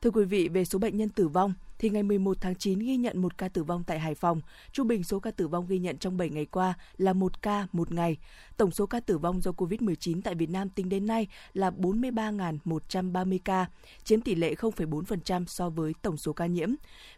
[0.00, 2.96] Thưa quý vị, về số bệnh nhân tử vong, thì ngày 11 tháng 9 ghi
[2.96, 4.40] nhận một ca tử vong tại Hải Phòng.
[4.72, 7.66] Trung bình số ca tử vong ghi nhận trong 7 ngày qua là một ca
[7.72, 8.16] một ngày.
[8.56, 13.38] Tổng số ca tử vong do COVID-19 tại Việt Nam tính đến nay là 43.130
[13.44, 13.66] ca,
[14.04, 16.70] chiếm tỷ lệ 0,4% so với tổng số ca nhiễm.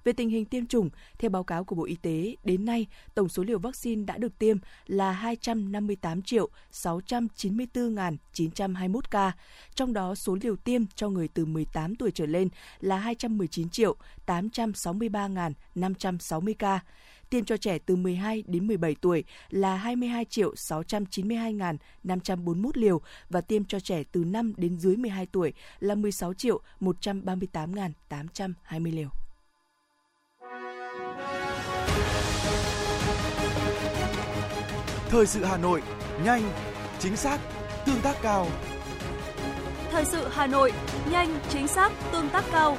[0.05, 3.29] Về tình hình tiêm chủng, theo báo cáo của Bộ Y tế, đến nay tổng
[3.29, 9.33] số liều vaccine đã được tiêm là 258 triệu 694.921 ca,
[9.75, 12.49] trong đó số liều tiêm cho người từ 18 tuổi trở lên
[12.81, 13.97] là 219 triệu
[14.27, 16.81] 8 863.560 ca.
[17.31, 23.65] Tiêm cho trẻ từ 12 đến 17 tuổi là 22 triệu 692.541 liều và tiêm
[23.65, 29.09] cho trẻ từ 5 đến dưới 12 tuổi là 16 triệu 138.820 liều.
[35.11, 35.83] Thời sự Hà Nội,
[36.25, 36.43] nhanh,
[36.99, 37.41] chính xác,
[37.87, 38.47] tương tác cao.
[39.91, 40.73] Thời sự Hà Nội,
[41.11, 42.77] nhanh, chính xác, tương tác cao.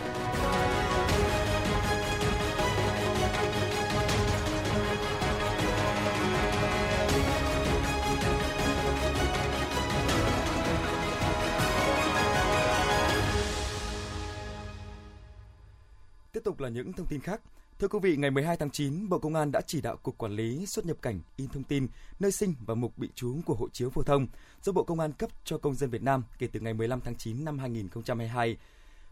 [16.33, 17.41] Tiếp tục là những thông tin khác.
[17.79, 20.31] Thưa quý vị, ngày 12 tháng 9, Bộ Công an đã chỉ đạo Cục Quản
[20.31, 21.87] lý xuất nhập cảnh in thông tin
[22.19, 24.27] nơi sinh và mục bị trú của hộ chiếu phổ thông
[24.63, 27.15] do Bộ Công an cấp cho công dân Việt Nam kể từ ngày 15 tháng
[27.15, 28.57] 9 năm 2022.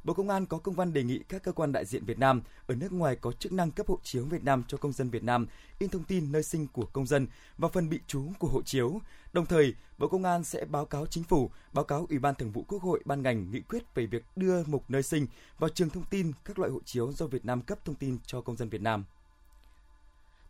[0.04, 2.42] Bộ Công an có công văn đề nghị các cơ quan đại diện Việt Nam
[2.68, 5.24] ở nước ngoài có chức năng cấp hộ chiếu Việt Nam cho công dân Việt
[5.24, 5.48] Nam
[5.80, 9.02] in thông tin nơi sinh của công dân và phần bị trú của hộ chiếu.
[9.34, 12.52] Đồng thời, Bộ Công an sẽ báo cáo chính phủ, báo cáo Ủy ban Thường
[12.52, 15.90] vụ Quốc hội ban ngành nghị quyết về việc đưa mục nơi sinh vào trường
[15.90, 18.70] thông tin các loại hộ chiếu do Việt Nam cấp thông tin cho công dân
[18.70, 19.06] Việt Nam.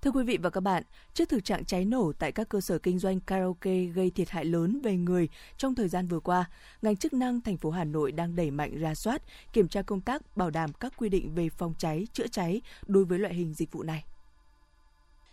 [0.01, 0.83] Thưa quý vị và các bạn,
[1.13, 4.45] trước thực trạng cháy nổ tại các cơ sở kinh doanh karaoke gây thiệt hại
[4.45, 6.49] lớn về người trong thời gian vừa qua,
[6.81, 9.21] ngành chức năng thành phố Hà Nội đang đẩy mạnh ra soát,
[9.53, 13.05] kiểm tra công tác bảo đảm các quy định về phòng cháy, chữa cháy đối
[13.05, 14.03] với loại hình dịch vụ này.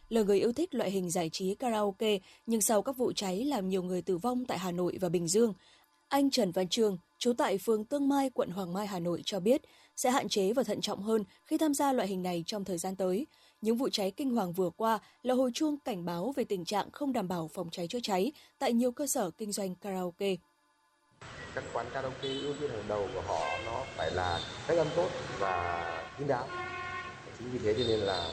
[0.09, 3.69] Là người yêu thích loại hình giải trí karaoke, nhưng sau các vụ cháy làm
[3.69, 5.55] nhiều người tử vong tại Hà Nội và Bình Dương,
[6.09, 9.41] anh Trần Văn Trương, trú tại phường Tương Mai, quận Hoàng Mai, Hà Nội cho
[9.41, 9.63] biết
[9.97, 12.79] sẽ hạn chế và thận trọng hơn khi tham gia loại hình này trong thời
[12.79, 13.27] gian tới.
[13.61, 16.91] Những vụ cháy kinh hoàng vừa qua là hồi chuông cảnh báo về tình trạng
[16.91, 20.37] không đảm bảo phòng cháy chữa cháy tại nhiều cơ sở kinh doanh karaoke.
[21.55, 25.09] Các quán karaoke ưu tiên hàng đầu của họ nó phải là cách âm tốt
[25.39, 25.85] và
[26.19, 26.49] kín đáo.
[27.39, 28.31] Chính vì thế cho nên là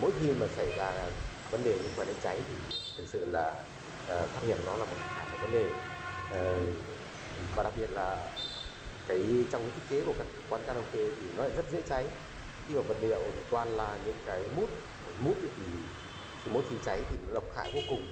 [0.00, 1.10] mỗi khi mà xảy ra
[1.50, 3.64] vấn đề liên quan đến cháy thì thực sự là
[4.08, 4.96] ờ, uh, thoát hiểm nó là một,
[5.32, 6.74] một vấn đề uh,
[7.56, 8.32] và đặc biệt là
[9.08, 9.18] cái
[9.52, 12.06] trong cái thiết kế của các quán karaoke thì nó lại rất dễ cháy
[12.68, 14.68] khi mà vật liệu thì toàn là những cái mút
[15.24, 15.48] mút thì,
[16.44, 18.02] thì mỗi khi cháy thì độc hại vô cùng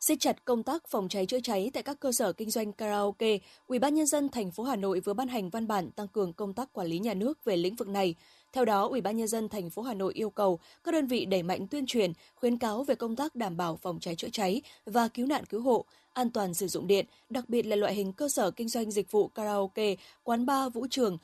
[0.00, 3.38] siết chặt công tác phòng cháy chữa cháy tại các cơ sở kinh doanh karaoke,
[3.74, 6.86] UBND thành phố Hà Nội vừa ban hành văn bản tăng cường công tác quản
[6.86, 8.14] lý nhà nước về lĩnh vực này.
[8.52, 11.86] Theo đó, UBND thành phố Hà Nội yêu cầu các đơn vị đẩy mạnh tuyên
[11.86, 15.46] truyền, khuyến cáo về công tác đảm bảo phòng cháy chữa cháy và cứu nạn
[15.46, 18.68] cứu hộ, an toàn sử dụng điện, đặc biệt là loại hình cơ sở kinh
[18.68, 21.18] doanh dịch vụ karaoke, quán bar, vũ trường,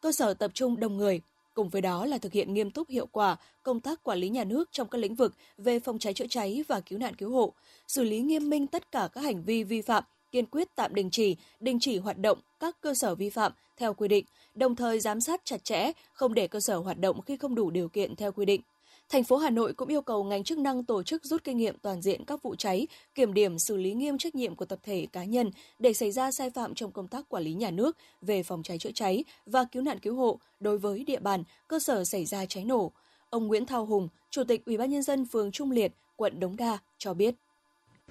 [0.00, 1.20] cơ sở tập trung đông người,
[1.56, 4.44] Cùng với đó là thực hiện nghiêm túc hiệu quả công tác quản lý nhà
[4.44, 7.52] nước trong các lĩnh vực về phòng cháy chữa cháy và cứu nạn cứu hộ,
[7.88, 11.10] xử lý nghiêm minh tất cả các hành vi vi phạm, kiên quyết tạm đình
[11.10, 15.00] chỉ, đình chỉ hoạt động các cơ sở vi phạm theo quy định, đồng thời
[15.00, 18.16] giám sát chặt chẽ, không để cơ sở hoạt động khi không đủ điều kiện
[18.16, 18.60] theo quy định.
[19.08, 21.78] Thành phố Hà Nội cũng yêu cầu ngành chức năng tổ chức rút kinh nghiệm
[21.82, 25.06] toàn diện các vụ cháy, kiểm điểm xử lý nghiêm trách nhiệm của tập thể
[25.12, 28.42] cá nhân để xảy ra sai phạm trong công tác quản lý nhà nước về
[28.42, 32.04] phòng cháy chữa cháy và cứu nạn cứu hộ đối với địa bàn, cơ sở
[32.04, 32.92] xảy ra cháy nổ.
[33.30, 36.56] Ông Nguyễn Thao Hùng, Chủ tịch Ủy ban nhân dân phường Trung Liệt, quận Đống
[36.56, 37.34] Đa cho biết.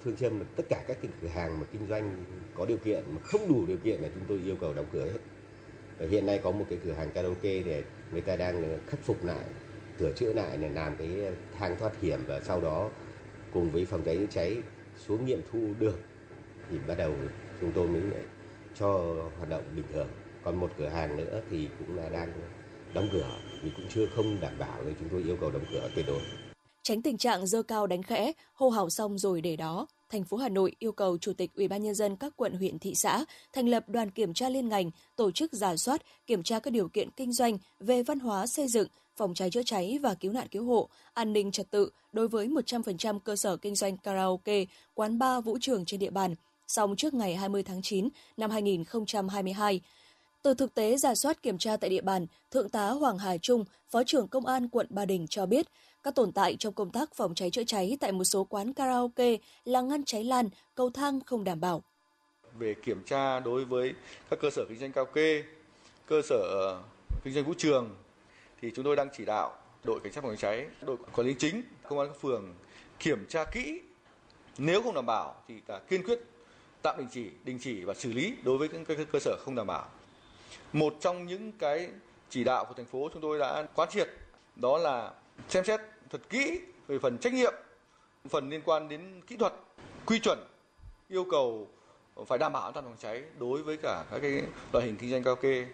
[0.04, 3.20] Phương châm tất cả các cái cửa hàng mà kinh doanh có điều kiện mà
[3.22, 5.18] không đủ điều kiện là chúng tôi yêu cầu đóng cửa hết.
[5.98, 7.82] Và hiện nay có một cái cửa hàng karaoke để
[8.12, 9.44] người ta đang khắc phục lại
[9.98, 11.08] sửa chữa lại là làm cái
[11.58, 12.90] thang thoát hiểm và sau đó
[13.52, 14.56] cùng với phòng cháy chữa cháy
[15.06, 15.98] xuống nghiệm thu được
[16.70, 17.12] thì bắt đầu
[17.60, 18.02] chúng tôi mới
[18.78, 20.08] cho hoạt động bình thường.
[20.44, 22.32] Còn một cửa hàng nữa thì cũng là đang
[22.94, 23.30] đóng cửa
[23.62, 26.20] vì cũng chưa không đảm bảo nên chúng tôi yêu cầu đóng cửa tuyệt đối.
[26.82, 29.86] Tránh tình trạng dơ cao đánh khẽ hô hào xong rồi để đó.
[30.10, 32.78] Thành phố Hà Nội yêu cầu Chủ tịch Ủy ban nhân dân các quận huyện
[32.78, 36.60] thị xã thành lập đoàn kiểm tra liên ngành, tổ chức giả soát, kiểm tra
[36.60, 40.14] các điều kiện kinh doanh về văn hóa xây dựng, phòng cháy chữa cháy và
[40.14, 43.96] cứu nạn cứu hộ, an ninh trật tự đối với 100% cơ sở kinh doanh
[43.96, 46.34] karaoke, quán bar vũ trường trên địa bàn,
[46.68, 49.80] xong trước ngày 20 tháng 9 năm 2022.
[50.42, 53.64] Từ thực tế giả soát kiểm tra tại địa bàn, Thượng tá Hoàng Hà Trung,
[53.90, 55.66] Phó trưởng Công an quận Ba Đình cho biết,
[56.02, 59.36] các tồn tại trong công tác phòng cháy chữa cháy tại một số quán karaoke
[59.64, 61.82] là ngăn cháy lan, cầu thang không đảm bảo.
[62.58, 63.94] Về kiểm tra đối với
[64.30, 65.42] các cơ sở kinh doanh karaoke,
[66.06, 66.76] cơ sở
[67.24, 67.94] kinh doanh vũ trường
[68.60, 71.62] thì chúng tôi đang chỉ đạo đội cảnh sát phòng cháy đội quản lý chính,
[71.88, 72.54] công an các phường
[72.98, 73.80] kiểm tra kỹ.
[74.58, 76.18] Nếu không đảm bảo thì là kiên quyết
[76.82, 79.66] tạm đình chỉ, đình chỉ và xử lý đối với các cơ sở không đảm
[79.66, 79.88] bảo.
[80.72, 81.90] Một trong những cái
[82.30, 84.08] chỉ đạo của thành phố chúng tôi đã quán triệt
[84.56, 85.12] đó là
[85.48, 87.54] xem xét thật kỹ về phần trách nhiệm,
[88.28, 89.52] phần liên quan đến kỹ thuật,
[90.06, 90.38] quy chuẩn,
[91.08, 91.68] yêu cầu
[92.26, 94.42] phải đảm bảo an toàn phòng cháy đối với cả các cái
[94.72, 95.66] loại hình kinh doanh karaoke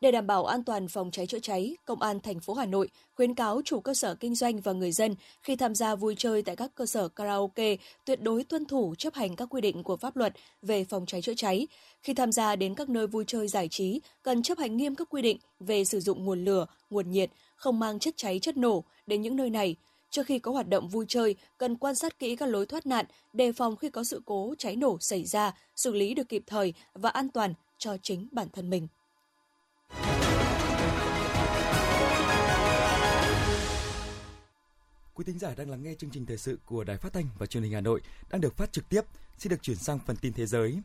[0.00, 2.88] để đảm bảo an toàn phòng cháy chữa cháy, Công an thành phố Hà Nội
[3.14, 6.42] khuyến cáo chủ cơ sở kinh doanh và người dân khi tham gia vui chơi
[6.42, 9.96] tại các cơ sở karaoke tuyệt đối tuân thủ chấp hành các quy định của
[9.96, 10.32] pháp luật
[10.62, 11.66] về phòng cháy chữa cháy.
[12.02, 15.08] Khi tham gia đến các nơi vui chơi giải trí, cần chấp hành nghiêm các
[15.10, 18.84] quy định về sử dụng nguồn lửa, nguồn nhiệt, không mang chất cháy chất nổ
[19.06, 19.76] đến những nơi này.
[20.10, 23.06] Trước khi có hoạt động vui chơi, cần quan sát kỹ các lối thoát nạn,
[23.32, 26.74] đề phòng khi có sự cố cháy nổ xảy ra, xử lý được kịp thời
[26.94, 28.88] và an toàn cho chính bản thân mình.
[35.14, 37.46] Quý thính giả đang lắng nghe chương trình thời sự của Đài Phát thanh và
[37.46, 39.00] Truyền hình Hà Nội đang được phát trực tiếp.
[39.38, 40.78] Xin được chuyển sang phần tin thế giới.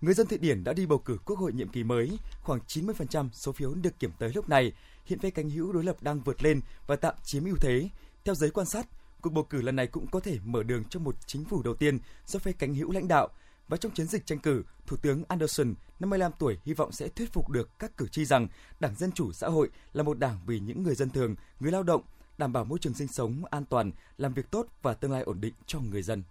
[0.00, 3.28] Người dân Thụy Điển đã đi bầu cử quốc hội nhiệm kỳ mới, khoảng 90%
[3.32, 4.72] số phiếu được kiểm tới lúc này.
[5.06, 7.88] Hiện phe cánh hữu đối lập đang vượt lên và tạm chiếm ưu thế.
[8.24, 8.86] Theo giới quan sát,
[9.20, 11.74] cuộc bầu cử lần này cũng có thể mở đường cho một chính phủ đầu
[11.74, 13.28] tiên do phe cánh hữu lãnh đạo.
[13.68, 17.32] Và trong chiến dịch tranh cử, Thủ tướng Anderson, 55 tuổi, hy vọng sẽ thuyết
[17.32, 18.48] phục được các cử tri rằng
[18.80, 21.82] Đảng Dân Chủ Xã hội là một đảng vì những người dân thường, người lao
[21.82, 22.02] động,
[22.38, 25.40] đảm bảo môi trường sinh sống an toàn, làm việc tốt và tương lai ổn
[25.40, 26.22] định cho người dân.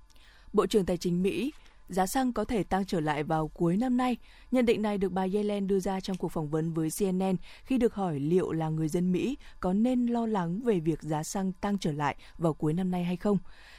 [0.53, 1.51] Bộ trưởng Tài chính Mỹ
[1.89, 4.17] giá xăng có thể tăng trở lại vào cuối năm nay.
[4.51, 7.77] Nhận định này được bà Yellen đưa ra trong cuộc phỏng vấn với CNN khi
[7.77, 11.51] được hỏi liệu là người dân Mỹ có nên lo lắng về việc giá xăng
[11.51, 13.37] tăng trở lại vào cuối năm nay hay không.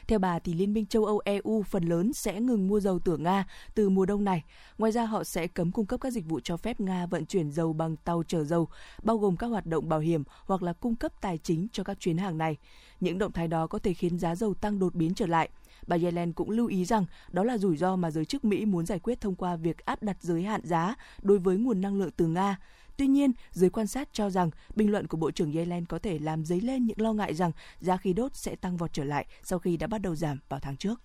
[0.08, 3.16] Theo bà thì Liên minh châu Âu EU phần lớn sẽ ngừng mua dầu từ
[3.16, 4.44] Nga từ mùa đông này.
[4.78, 7.50] Ngoài ra họ sẽ cấm cung cấp các dịch vụ cho phép Nga vận chuyển
[7.50, 8.68] dầu bằng tàu chở dầu,
[9.02, 12.00] bao gồm các hoạt động bảo hiểm hoặc là cung cấp tài chính cho các
[12.00, 12.56] chuyến hàng này.
[13.00, 15.48] Những động thái đó có thể khiến giá dầu tăng đột biến trở lại.
[15.86, 18.86] Bà Yellen cũng lưu ý rằng đó là rủi ro mà giới chức Mỹ muốn
[18.86, 22.10] giải quyết thông qua việc áp đặt giới hạn giá đối với nguồn năng lượng
[22.16, 22.56] từ Nga.
[22.96, 26.18] Tuy nhiên, giới quan sát cho rằng bình luận của Bộ trưởng Yellen có thể
[26.18, 29.26] làm dấy lên những lo ngại rằng giá khí đốt sẽ tăng vọt trở lại
[29.42, 31.00] sau khi đã bắt đầu giảm vào tháng trước.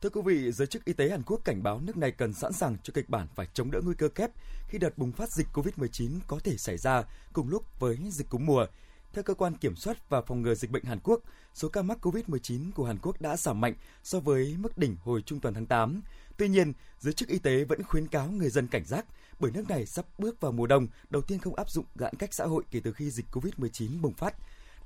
[0.00, 2.52] Thưa quý vị, giới chức y tế Hàn Quốc cảnh báo nước này cần sẵn
[2.52, 4.30] sàng cho kịch bản phải chống đỡ nguy cơ kép
[4.68, 8.46] khi đợt bùng phát dịch COVID-19 có thể xảy ra cùng lúc với dịch cúm
[8.46, 8.66] mùa.
[9.12, 11.20] Theo cơ quan kiểm soát và phòng ngừa dịch bệnh Hàn Quốc,
[11.54, 15.22] số ca mắc COVID-19 của Hàn Quốc đã giảm mạnh so với mức đỉnh hồi
[15.22, 16.02] trung tuần tháng 8.
[16.36, 19.06] Tuy nhiên, giới chức y tế vẫn khuyến cáo người dân cảnh giác
[19.40, 22.34] bởi nước này sắp bước vào mùa đông, đầu tiên không áp dụng giãn cách
[22.34, 24.34] xã hội kể từ khi dịch COVID-19 bùng phát.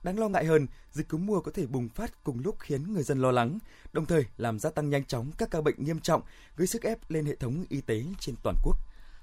[0.02, 3.02] Đáng lo ngại hơn, dịch cúm mùa có thể bùng phát cùng lúc khiến người
[3.02, 3.58] dân lo lắng,
[3.92, 6.22] đồng thời làm gia tăng nhanh chóng các ca bệnh nghiêm trọng,
[6.56, 8.76] gây sức ép lên hệ thống y tế trên toàn quốc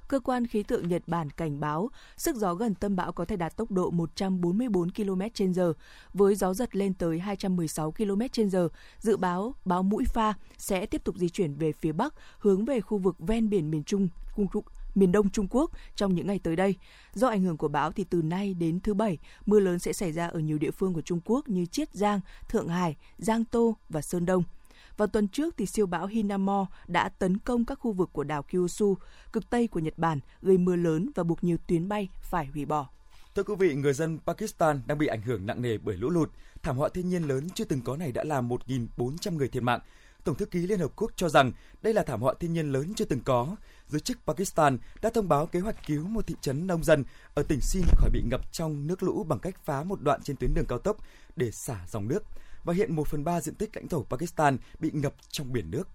[0.08, 3.36] cơ quan khí tượng Nhật Bản cảnh báo sức gió gần tâm bão có thể
[3.36, 5.74] đạt tốc độ 144 km/h
[6.14, 8.68] với gió giật lên tới 216 km/h.
[9.00, 12.82] Dự báo bão mũi pha sẽ tiếp tục di chuyển về phía bắc hướng về
[12.82, 14.08] khu vực ven biển miền Trung
[14.98, 16.76] miền Đông Trung Quốc trong những ngày tới đây.
[17.14, 20.12] Do ảnh hưởng của bão thì từ nay đến thứ Bảy, mưa lớn sẽ xảy
[20.12, 23.76] ra ở nhiều địa phương của Trung Quốc như Chiết Giang, Thượng Hải, Giang Tô
[23.90, 24.44] và Sơn Đông.
[24.98, 28.44] Vào tuần trước thì siêu bão Hinamo đã tấn công các khu vực của đảo
[28.44, 28.98] Kyushu,
[29.34, 32.66] cực tây của Nhật Bản, gây mưa lớn và buộc nhiều tuyến bay phải hủy
[32.66, 32.88] bỏ.
[33.36, 36.32] Thưa quý vị, người dân Pakistan đang bị ảnh hưởng nặng nề bởi lũ lụt.
[36.64, 39.80] Thảm họa thiên nhiên lớn chưa từng có này đã làm 1.400 người thiệt mạng.
[40.24, 42.94] Tổng thư ký Liên Hợp Quốc cho rằng đây là thảm họa thiên nhiên lớn
[42.96, 43.56] chưa từng có.
[43.90, 47.04] Giới chức Pakistan đã thông báo kế hoạch cứu một thị trấn nông dân
[47.36, 50.36] ở tỉnh Sin khỏi bị ngập trong nước lũ bằng cách phá một đoạn trên
[50.36, 50.98] tuyến đường cao tốc
[51.36, 52.24] để xả dòng nước.
[52.64, 55.88] Và hiện 1 phần 3 diện tích lãnh thổ Pakistan bị ngập trong biển nước.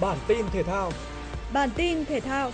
[0.00, 0.92] Bản tin thể thao.
[1.52, 2.52] Bản tin thể thao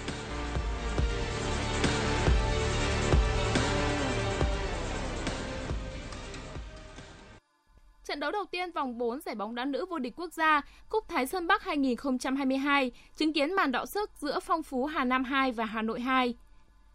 [8.12, 11.08] Trận đấu đầu tiên vòng 4 giải bóng đá nữ vô địch quốc gia Cúp
[11.08, 15.52] Thái Sơn Bắc 2022 chứng kiến màn đọ sức giữa Phong Phú Hà Nam 2
[15.52, 16.34] và Hà Nội 2.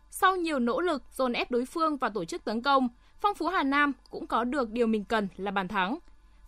[0.10, 2.90] Sau nhiều nỗ lực dồn ép đối phương và tổ chức tấn công,
[3.22, 5.98] Phong Phú Hà Nam cũng có được điều mình cần là bàn thắng.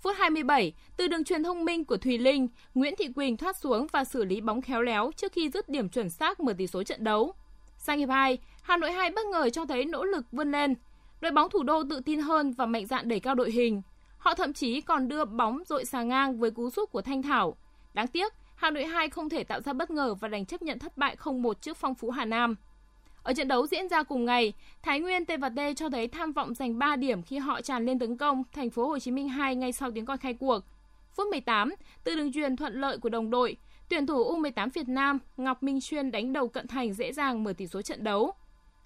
[0.01, 3.88] Phút 27, từ đường truyền thông minh của Thùy Linh, Nguyễn Thị Quỳnh thoát xuống
[3.91, 6.84] và xử lý bóng khéo léo trước khi dứt điểm chuẩn xác mở tỷ số
[6.84, 7.34] trận đấu.
[7.77, 10.75] Sang hiệp 2, Hà Nội 2 bất ngờ cho thấy nỗ lực vươn lên.
[11.21, 13.82] Đội bóng thủ đô tự tin hơn và mạnh dạn đẩy cao đội hình.
[14.19, 17.55] Họ thậm chí còn đưa bóng dội xà ngang với cú sút của Thanh Thảo.
[17.93, 20.79] Đáng tiếc, Hà Nội 2 không thể tạo ra bất ngờ và đành chấp nhận
[20.79, 22.55] thất bại 0-1 trước phong phú Hà Nam.
[23.23, 26.79] Ở trận đấu diễn ra cùng ngày, Thái Nguyên T&T cho thấy tham vọng giành
[26.79, 29.71] 3 điểm khi họ tràn lên tấn công thành phố Hồ Chí Minh 2 ngay
[29.71, 30.60] sau tiếng còi khai cuộc.
[31.15, 33.58] Phút 18, từ đường truyền thuận lợi của đồng đội,
[33.89, 37.53] tuyển thủ U18 Việt Nam Ngọc Minh Xuyên đánh đầu cận thành dễ dàng mở
[37.53, 38.32] tỷ số trận đấu.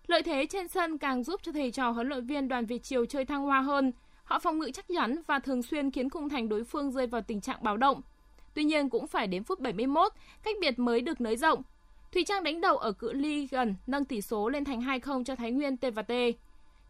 [0.07, 3.05] Lợi thế trên sân càng giúp cho thầy trò huấn luyện viên Đoàn Việt Triều
[3.05, 3.91] chơi thăng hoa hơn
[4.23, 7.21] Họ phòng ngự chắc chắn và thường xuyên khiến khung thành đối phương rơi vào
[7.21, 8.01] tình trạng báo động.
[8.53, 10.11] Tuy nhiên cũng phải đến phút 71,
[10.43, 11.61] cách biệt mới được nới rộng.
[12.11, 15.35] Thùy Trang đánh đầu ở cự ly gần, nâng tỷ số lên thành 2-0 cho
[15.35, 16.11] Thái Nguyên T&T.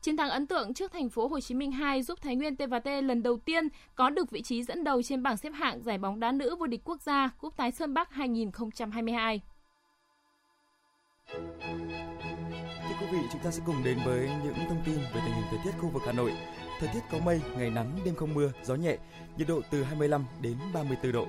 [0.01, 2.87] Chiến thắng ấn tượng trước thành phố Hồ Chí Minh 2 giúp Thái Nguyên T&T
[3.03, 6.19] lần đầu tiên có được vị trí dẫn đầu trên bảng xếp hạng giải bóng
[6.19, 9.41] đá nữ vô địch quốc gia Cúp Tái Sơn Bắc 2022.
[12.93, 15.45] Thưa quý vị, chúng ta sẽ cùng đến với những thông tin về tình hình
[15.49, 16.31] thời tiết khu vực Hà Nội.
[16.79, 18.97] Thời tiết có mây, ngày nắng, đêm không mưa, gió nhẹ,
[19.37, 21.27] nhiệt độ từ 25 đến 34 độ.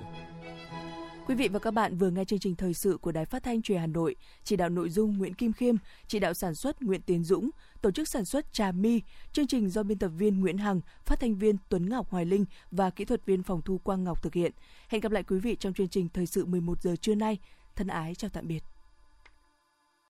[1.26, 3.62] Quý vị và các bạn vừa nghe chương trình thời sự của Đài Phát thanh
[3.62, 5.74] Truyền Hà Nội, chỉ đạo nội dung Nguyễn Kim Khiêm,
[6.06, 7.50] chỉ đạo sản xuất Nguyễn Tiến Dũng,
[7.82, 9.00] tổ chức sản xuất Trà Mi,
[9.32, 12.44] chương trình do biên tập viên Nguyễn Hằng, phát thanh viên Tuấn Ngọc Hoài Linh
[12.70, 14.52] và kỹ thuật viên phòng thu Quang Ngọc thực hiện.
[14.88, 17.38] Hẹn gặp lại quý vị trong chương trình thời sự 11 giờ trưa nay.
[17.76, 18.73] Thân ái chào tạm biệt.